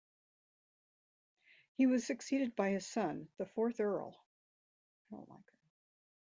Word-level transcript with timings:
He 1.75 1.85
was 1.85 2.07
succeeded 2.07 2.55
by 2.55 2.71
his 2.71 2.87
son, 2.87 3.27
the 3.37 3.45
fourth 3.45 3.79
Earl. 3.79 4.17